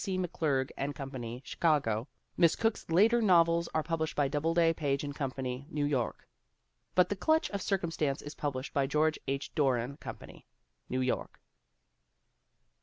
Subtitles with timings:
[0.03, 0.17] C.
[0.17, 5.67] McClurg & Company, Chicago; Miss Cooke's later novels are published by Doubleday, Page & Company,
[5.69, 6.27] New York;
[6.95, 9.53] but The Clutch of Cir cumstance is published by George H.
[9.53, 10.47] Doran Company,
[10.89, 11.39] New York.